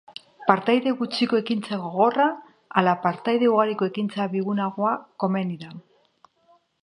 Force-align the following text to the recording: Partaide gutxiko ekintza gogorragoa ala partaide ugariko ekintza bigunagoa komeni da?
Partaide 0.51 0.93
gutxiko 1.01 1.39
ekintza 1.41 1.77
gogorragoa 1.81 2.55
ala 2.81 2.95
partaide 3.05 3.51
ugariko 3.53 3.89
ekintza 3.91 4.27
bigunagoa 4.33 4.95
komeni 5.25 5.61
da? 5.65 5.73